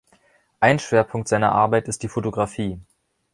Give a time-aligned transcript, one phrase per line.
[0.59, 2.79] Ein Schwerpunkt seiner Arbeit ist die Fotografie.